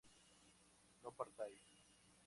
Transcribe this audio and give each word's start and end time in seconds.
no 1.03 1.11
partáis 1.11 1.61